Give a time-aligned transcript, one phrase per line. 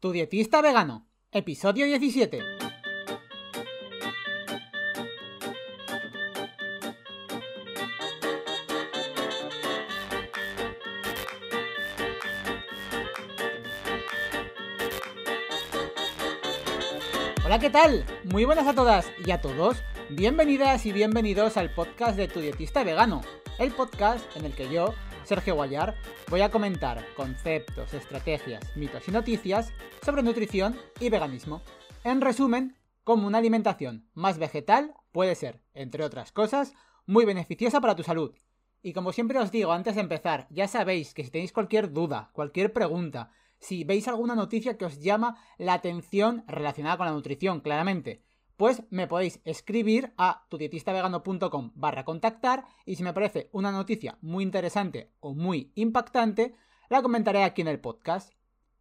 [0.00, 2.40] Tu dietista vegano, episodio 17.
[17.44, 18.06] Hola, ¿qué tal?
[18.24, 19.82] Muy buenas a todas y a todos.
[20.08, 23.20] Bienvenidas y bienvenidos al podcast de Tu dietista vegano,
[23.58, 24.94] el podcast en el que yo,
[25.30, 25.94] Sergio Guayar,
[26.28, 29.72] voy a comentar conceptos, estrategias, mitos y noticias
[30.04, 31.62] sobre nutrición y veganismo.
[32.02, 36.74] En resumen, cómo una alimentación más vegetal puede ser, entre otras cosas,
[37.06, 38.34] muy beneficiosa para tu salud.
[38.82, 42.30] Y como siempre os digo antes de empezar, ya sabéis que si tenéis cualquier duda,
[42.32, 47.60] cualquier pregunta, si veis alguna noticia que os llama la atención relacionada con la nutrición,
[47.60, 48.24] claramente,
[48.60, 54.44] pues me podéis escribir a tudietistavegano.com barra contactar y si me parece una noticia muy
[54.44, 56.54] interesante o muy impactante,
[56.90, 58.34] la comentaré aquí en el podcast.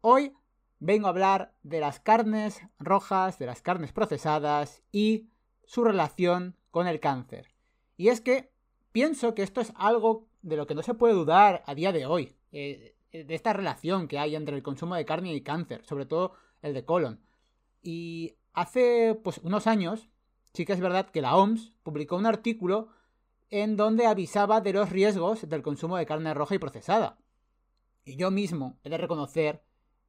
[0.00, 0.32] Hoy
[0.78, 5.28] vengo a hablar de las carnes rojas, de las carnes procesadas y
[5.66, 7.48] su relación con el cáncer.
[7.98, 8.50] Y es que
[8.92, 12.06] pienso que esto es algo de lo que no se puede dudar a día de
[12.06, 16.06] hoy, eh, de esta relación que hay entre el consumo de carne y cáncer, sobre
[16.06, 17.20] todo el de colon.
[17.82, 20.08] Y Hace pues, unos años,
[20.54, 22.88] sí que es verdad que la OMS publicó un artículo
[23.50, 27.18] en donde avisaba de los riesgos del consumo de carne roja y procesada.
[28.06, 29.62] Y yo mismo he de reconocer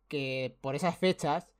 [0.07, 1.51] que por esas fechas,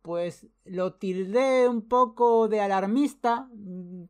[0.00, 3.50] pues lo tildé un poco de alarmista.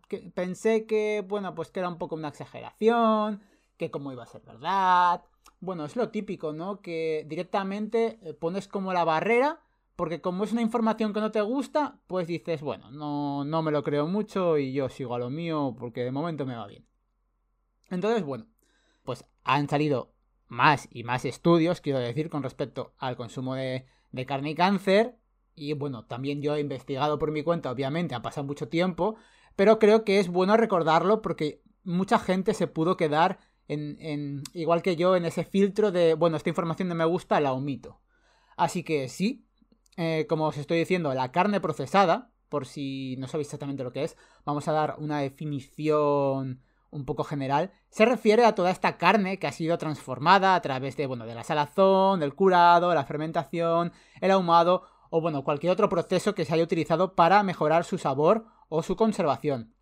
[0.06, 3.42] Que pensé que, bueno, pues que era un poco una exageración,
[3.76, 5.24] que cómo iba a ser verdad.
[5.58, 6.82] Bueno, es lo típico, ¿no?
[6.82, 9.60] Que directamente eh, pones como la barrera
[9.96, 13.70] porque como es una información que no te gusta, pues dices, bueno, no, no me
[13.70, 16.86] lo creo mucho y yo sigo a lo mío porque de momento me va bien.
[17.90, 18.46] Entonces, bueno,
[19.04, 20.14] pues han salido
[20.48, 25.16] más y más estudios, quiero decir, con respecto al consumo de, de carne y cáncer.
[25.54, 29.16] Y bueno, también yo he investigado por mi cuenta, obviamente, ha pasado mucho tiempo,
[29.56, 33.38] pero creo que es bueno recordarlo porque mucha gente se pudo quedar
[33.68, 37.40] en, en, igual que yo, en ese filtro de, bueno, esta información no me gusta,
[37.40, 38.00] la omito.
[38.56, 39.46] Así que sí,
[39.96, 44.04] eh, como os estoy diciendo, la carne procesada, por si no sabéis exactamente lo que
[44.04, 49.38] es, vamos a dar una definición un poco general, se refiere a toda esta carne
[49.38, 53.92] que ha sido transformada a través de, bueno, de la salazón, del curado, la fermentación,
[54.20, 58.46] el ahumado o, bueno, cualquier otro proceso que se haya utilizado para mejorar su sabor
[58.68, 59.74] o su conservación.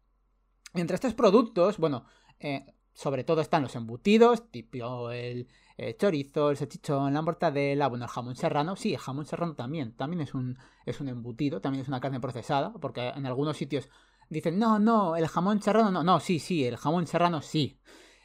[0.75, 2.04] Entre estos productos, bueno,
[2.38, 8.04] eh, sobre todo están los embutidos, tipo el, eh, chorizo, el salchichón, la mortadela, bueno,
[8.04, 11.82] el jamón serrano, sí, el jamón serrano también, también es un, es un embutido, también
[11.82, 13.88] es una carne procesada, porque en algunos sitios
[14.28, 17.78] dicen, no, no, el jamón serrano, no, no, sí, sí, el jamón serrano sí.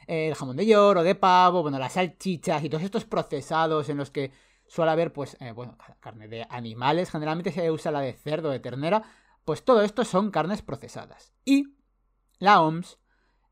[0.08, 4.12] El jamón de lloro, de pavo, bueno, las salchichas y todos estos procesados en los
[4.12, 4.32] que
[4.68, 8.60] suele haber, pues, eh, bueno, carne de animales, generalmente se usa la de cerdo, de
[8.60, 9.04] ternera,
[9.46, 11.34] pues todo esto son carnes procesadas.
[11.44, 11.76] Y
[12.38, 13.00] la OMS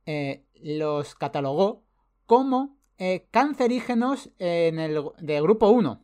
[0.05, 1.83] eh, los catalogó
[2.25, 6.03] como eh, cancerígenos en el, de grupo 1.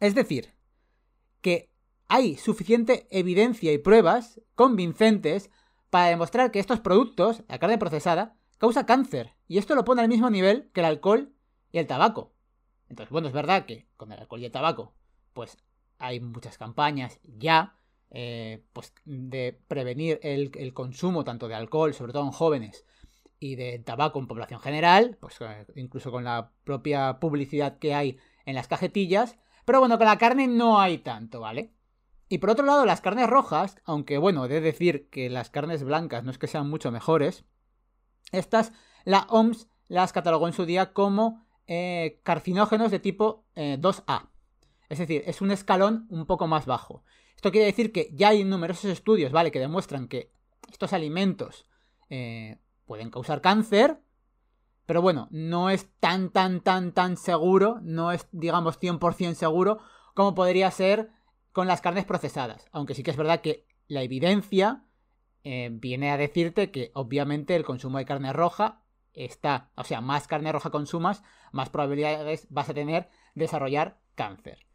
[0.00, 0.54] Es decir,
[1.40, 1.70] que
[2.08, 5.50] hay suficiente evidencia y pruebas convincentes
[5.90, 9.32] para demostrar que estos productos, la carne procesada, causa cáncer.
[9.48, 11.32] Y esto lo pone al mismo nivel que el alcohol
[11.72, 12.32] y el tabaco.
[12.88, 14.94] Entonces, bueno, es verdad que con el alcohol y el tabaco,
[15.32, 15.56] pues
[15.98, 17.76] hay muchas campañas ya,
[18.10, 22.84] eh, pues de prevenir el, el, consumo tanto de alcohol, sobre todo en jóvenes,
[23.38, 28.18] y de tabaco en población general, pues eh, incluso con la propia publicidad que hay
[28.46, 31.72] en las cajetillas, pero bueno, con la carne no hay tanto, ¿vale?
[32.28, 36.24] Y por otro lado, las carnes rojas, aunque bueno, de decir que las carnes blancas
[36.24, 37.44] no es que sean mucho mejores,
[38.32, 38.72] estas,
[39.04, 44.22] la OMS las catalogó en su día como eh, carcinógenos de tipo 2A.
[44.22, 44.28] Eh,
[44.88, 47.04] es decir, es un escalón un poco más bajo.
[47.36, 49.50] Esto quiere decir que ya hay numerosos estudios, ¿vale?
[49.50, 50.32] Que demuestran que
[50.70, 51.66] estos alimentos
[52.86, 54.00] pueden causar cáncer,
[54.86, 59.78] pero bueno, no es tan, tan, tan, tan seguro, no es, digamos, 100% seguro
[60.14, 61.10] como podría ser
[61.52, 62.66] con las carnes procesadas.
[62.72, 64.84] Aunque sí que es verdad que la evidencia
[65.42, 68.82] eh, viene a decirte que obviamente el consumo de carne roja
[69.12, 71.22] está, o sea, más carne roja consumas,
[71.52, 74.66] más probabilidades vas a tener de desarrollar cáncer.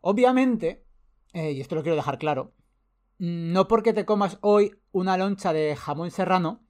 [0.00, 0.84] Obviamente,
[1.32, 2.54] eh, y esto lo quiero dejar claro,
[3.18, 6.64] no porque te comas hoy una loncha de jamón serrano,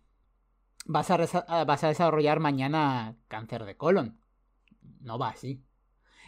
[0.91, 4.21] vas a, vas a desarrollar mañana cáncer de colon.
[5.01, 5.65] No va así.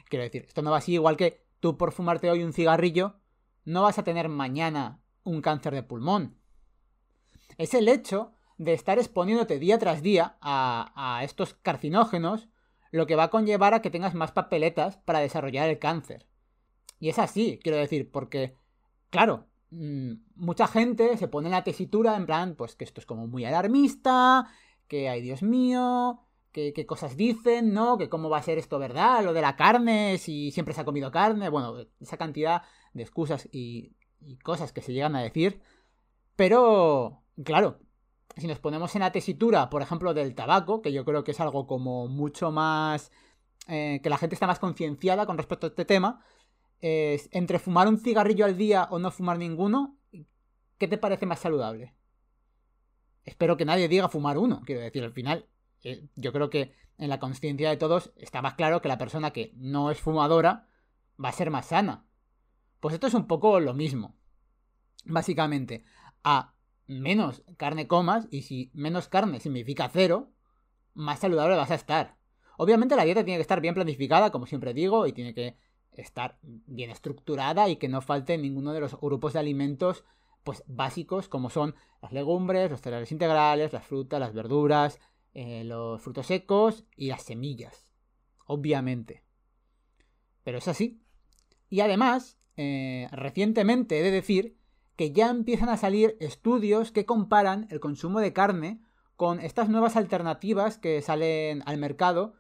[0.08, 3.16] Quiero decir, esto no va así igual que tú por fumarte hoy un cigarrillo,
[3.64, 6.38] no vas a tener mañana un cáncer de pulmón.
[7.58, 12.48] Es el hecho de estar exponiéndote día tras día a, estos carcinógenos
[12.92, 16.26] lo que va a conllevar a que tengas más papeletas para desarrollar el cáncer.
[17.00, 18.54] Y es así, quiero decir, porque,
[19.10, 23.26] claro, mucha gente se pone en la tesitura en plan, pues que esto es como
[23.26, 24.46] muy alarmista,
[24.86, 26.20] que, ay Dios mío,
[26.52, 27.96] que, cosas dicen, ¿no?
[27.96, 30.84] Que cómo va a ser esto verdad, lo de la carne, si siempre se ha
[30.84, 35.60] comido carne, bueno, esa cantidad de excusas y, y cosas que se llegan a decir.
[36.36, 37.78] Pero, claro,
[38.36, 41.40] si nos ponemos en la tesitura, por ejemplo, del tabaco, que yo creo que es
[41.40, 43.10] algo como mucho más...
[43.68, 46.20] Eh, que la gente está más concienciada con respecto a este tema,
[46.82, 49.96] entre fumar un cigarrillo al día o no fumar ninguno,
[50.78, 51.94] ¿qué te parece más saludable?
[53.24, 55.46] Espero que nadie diga fumar uno, quiero decir, al final
[55.84, 59.32] eh, yo creo que en la conciencia de todos está más claro que la persona
[59.32, 60.68] que no es fumadora
[61.22, 62.04] va a ser más sana.
[62.80, 64.16] Pues esto es un poco lo mismo.
[65.04, 65.84] Básicamente,
[66.24, 66.54] a
[66.86, 70.32] menos carne comas, y si menos carne significa cero,
[70.94, 72.16] más saludable vas a estar.
[72.56, 75.56] Obviamente la dieta tiene que estar bien planificada, como siempre digo, y tiene que
[75.92, 80.04] estar bien estructurada y que no falte ninguno de los grupos de alimentos
[80.44, 84.98] pues básicos como son las legumbres, los cereales integrales, las frutas, las verduras,
[85.34, 87.92] eh, los frutos secos y las semillas.
[88.46, 89.22] Obviamente.
[90.42, 91.00] Pero es así.
[91.70, 94.56] Y además, eh, recientemente he de decir
[94.96, 98.80] que ya empiezan a salir estudios que comparan el consumo de carne
[99.16, 102.34] con estas nuevas alternativas que salen al mercado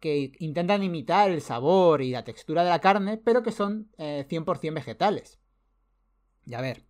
[0.00, 4.64] que intentan imitar el sabor y la textura de la carne, pero que son 100%
[4.64, 5.40] eh, vegetales.
[6.44, 6.84] Y a ver,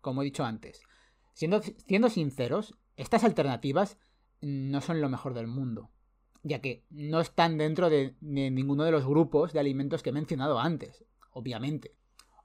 [0.00, 0.82] como he dicho antes,
[1.32, 3.98] siendo, siendo sinceros, estas alternativas
[4.40, 5.90] no son lo mejor del mundo,
[6.42, 10.12] ya que no están dentro de, de ninguno de los grupos de alimentos que he
[10.12, 11.94] mencionado antes, obviamente.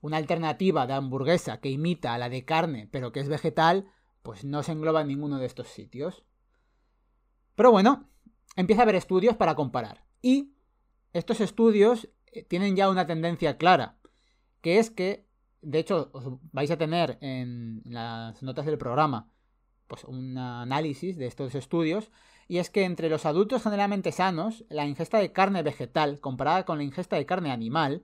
[0.02, 3.90] Una alternativa de hamburguesa que imita a la de carne, pero que es vegetal,
[4.22, 6.24] pues no se engloba en ninguno de estos sitios.
[7.56, 8.10] Pero bueno,
[8.56, 10.06] empieza a haber estudios para comparar.
[10.22, 10.54] Y
[11.14, 13.98] estos estudios eh, tienen ya una tendencia clara,
[14.62, 15.28] que es que,
[15.62, 19.30] de hecho, os vais a tener en las notas del programa
[19.88, 22.10] pues un análisis de estos estudios,
[22.48, 26.78] y es que entre los adultos generalmente sanos, la ingesta de carne vegetal comparada con
[26.78, 28.04] la ingesta de carne animal,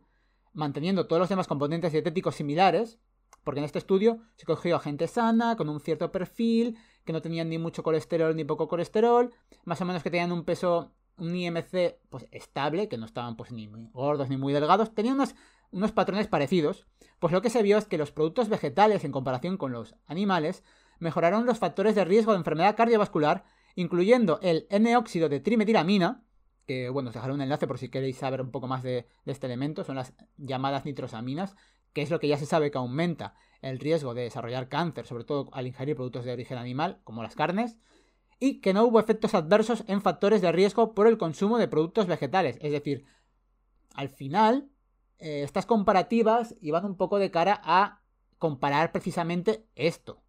[0.54, 3.00] manteniendo todos los demás componentes dietéticos similares,
[3.44, 6.78] porque en este estudio se cogió a gente sana, con un cierto perfil,
[7.10, 9.34] que no tenían ni mucho colesterol ni poco colesterol,
[9.66, 13.52] más o menos que tenían un peso un IMC pues, estable, que no estaban pues,
[13.52, 15.34] ni muy gordos ni muy delgados, tenían unos,
[15.72, 16.86] unos patrones parecidos,
[17.18, 20.64] pues lo que se vio es que los productos vegetales en comparación con los animales
[21.00, 26.22] mejoraron los factores de riesgo de enfermedad cardiovascular, incluyendo el N-óxido de trimetilamina,
[26.68, 29.32] que bueno, os dejaré un enlace por si queréis saber un poco más de, de
[29.32, 31.56] este elemento, son las llamadas nitrosaminas,
[31.92, 35.24] que es lo que ya se sabe que aumenta el riesgo de desarrollar cáncer, sobre
[35.24, 37.78] todo al ingerir productos de origen animal, como las carnes,
[38.40, 42.08] y que no hubo efectos adversos en factores de riesgo por el consumo de productos
[42.08, 42.58] vegetales.
[42.62, 43.06] Es decir,
[43.94, 44.70] al final,
[45.18, 48.02] eh, estas comparativas iban un poco de cara a
[48.38, 50.24] comparar precisamente esto.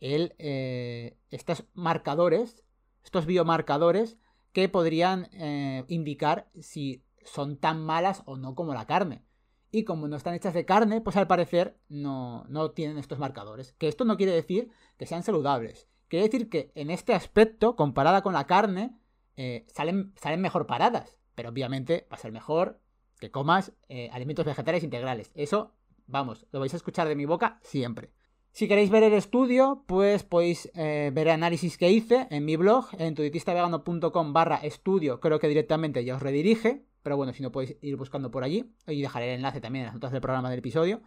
[0.00, 2.64] Eh, estos marcadores,
[3.04, 4.16] estos biomarcadores
[4.52, 9.22] que podrían eh, indicar si son tan malas o no como la carne.
[9.70, 13.72] Y como no están hechas de carne, pues al parecer no, no tienen estos marcadores.
[13.78, 15.88] Que esto no quiere decir que sean saludables.
[16.08, 18.98] Quiere decir que en este aspecto, comparada con la carne,
[19.36, 21.16] eh, salen, salen mejor paradas.
[21.36, 22.80] Pero obviamente va a ser mejor
[23.20, 25.30] que comas eh, alimentos vegetales integrales.
[25.34, 25.72] Eso,
[26.06, 28.12] vamos, lo vais a escuchar de mi boca siempre.
[28.52, 32.56] Si queréis ver el estudio, pues podéis eh, ver el análisis que hice en mi
[32.56, 37.52] blog, en tudietistavegano.com barra estudio, creo que directamente ya os redirige, pero bueno, si no
[37.52, 40.50] podéis ir buscando por allí, y dejaré el enlace también en las notas del programa
[40.50, 41.02] del episodio.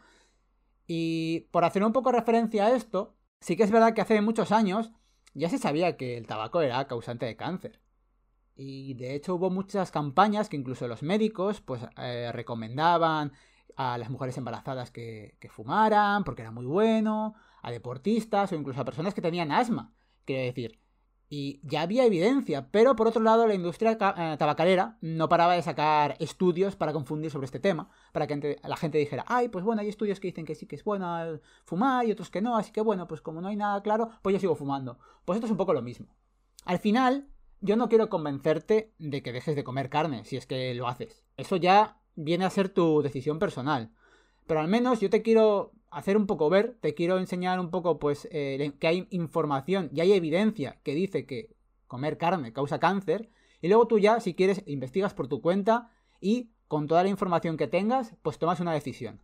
[0.87, 4.53] Y por hacer un poco referencia a esto, Sí que es verdad que hace muchos
[4.53, 4.93] años
[5.33, 7.81] ya se sabía que el tabaco era causante de cáncer.
[8.55, 13.33] Y de hecho hubo muchas campañas que incluso los médicos pues eh, recomendaban
[13.75, 18.79] a las mujeres embarazadas que, que, fumaran porque era muy bueno, a deportistas o incluso
[18.79, 19.93] a personas que tenían asma.
[20.23, 20.79] Quiero decir,
[21.35, 25.63] y ya había evidencia, pero por otro lado la industria eh, tabacalera no paraba de
[25.63, 29.81] sacar estudios para confundir sobre este tema, para que la gente dijera, ay, pues bueno,
[29.81, 32.71] hay estudios que dicen que sí que es bueno fumar y otros que no, así
[32.71, 34.99] que bueno, pues como no hay nada claro, pues yo sigo fumando.
[35.25, 36.05] Pues esto es un poco lo mismo.
[36.65, 37.27] Al final,
[37.61, 41.23] yo no quiero convencerte de que dejes de comer carne, si es que lo haces.
[41.35, 43.91] Eso ya viene a ser tu decisión personal.
[44.45, 47.99] Pero al menos yo te quiero hacer un poco ver, te quiero enseñar un poco,
[47.99, 51.55] pues, eh, que hay información y hay evidencia que dice que
[51.87, 53.29] comer carne causa cáncer.
[53.61, 57.55] Y luego tú ya, si quieres, investigas por tu cuenta y con toda la información
[57.55, 59.21] que tengas, pues tomas una decisión.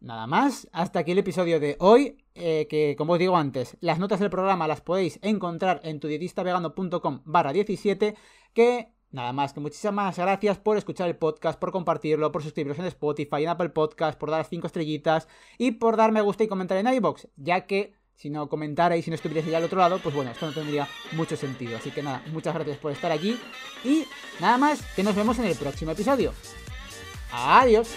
[0.00, 3.98] Nada más, hasta aquí el episodio de hoy, eh, que como os digo antes, las
[3.98, 8.14] notas del programa las podéis encontrar en tudietistavegano.com barra 17,
[8.54, 12.84] que Nada más que muchísimas gracias por escuchar el podcast, por compartirlo, por suscribiros en
[12.86, 15.26] Spotify, en Apple Podcast, por dar 5 estrellitas
[15.58, 19.10] y por dar me gusta y comentar en iBox, ya que si no comentarais si
[19.10, 21.76] no estuvierais ya al otro lado, pues bueno, esto no tendría mucho sentido.
[21.76, 23.38] Así que nada, muchas gracias por estar aquí
[23.82, 24.04] y
[24.40, 26.32] nada más, que nos vemos en el próximo episodio.
[27.32, 27.88] Adiós.